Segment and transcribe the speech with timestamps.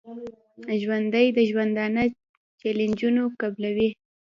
[0.81, 2.03] ژوندي د ژوندانه
[2.59, 3.89] چیلنجونه قبلوي